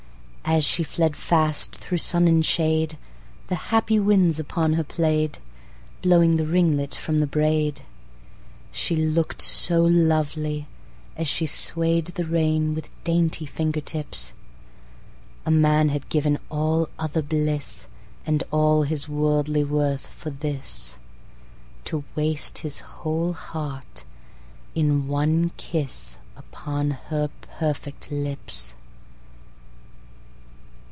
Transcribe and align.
As 0.43 0.65
she 0.65 0.83
fled 0.83 1.15
fast 1.15 1.77
thro' 1.77 1.95
sun 1.97 2.27
and 2.27 2.45
shade, 2.45 2.97
The 3.47 3.55
happy 3.71 3.99
winds 4.01 4.37
upon 4.37 4.73
her 4.73 4.83
play'd, 4.83 5.37
Blowing 6.01 6.35
the 6.35 6.45
ringlet 6.45 6.93
from 6.93 7.19
the 7.19 7.27
braid. 7.27 7.83
She 8.73 8.97
look'd 8.97 9.41
so 9.41 9.79
lovely, 9.85 10.67
as 11.15 11.29
she 11.29 11.45
sway'd 11.47 12.07
The 12.07 12.25
rein 12.25 12.75
with 12.75 12.89
dainty 13.05 13.45
finger 13.45 13.79
tips, 13.79 14.33
A 15.45 15.51
man 15.51 15.87
had 15.87 16.09
given 16.09 16.37
all 16.49 16.89
other 16.99 17.21
bliss, 17.21 17.87
And 18.25 18.43
all 18.51 18.83
his 18.83 19.07
worldly 19.07 19.63
worth 19.63 20.05
for 20.07 20.31
this, 20.31 20.97
To 21.85 22.03
waste 22.13 22.57
his 22.57 22.79
whole 22.81 23.31
heart 23.31 24.03
in 24.75 25.07
one 25.07 25.51
kiss 25.55 26.17
Upon 26.35 26.91
her 27.07 27.29
perfect 27.39 28.11
lips. 28.11 28.75